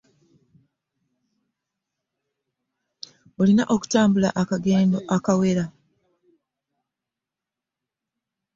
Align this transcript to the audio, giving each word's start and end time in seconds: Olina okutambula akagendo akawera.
Olina 3.41 3.63
okutambula 3.75 4.29
akagendo 4.41 4.99
akawera. 5.15 5.65